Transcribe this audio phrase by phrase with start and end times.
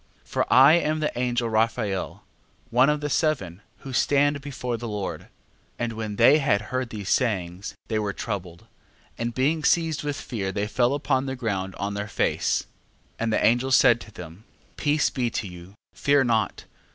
[0.23, 0.27] 12:15.
[0.29, 2.23] For I am the angel Raphael,
[2.71, 5.27] one of the seven, who stand before the Lord.
[5.77, 5.77] 12:16.
[5.77, 8.65] And when they had heard these things, they were troubled,
[9.19, 12.65] and being seized with fear they fell upon the ground on their face.
[13.13, 13.15] 12:17.
[13.19, 14.43] And the angel said to them:
[14.75, 16.65] Peace be to you, fear not.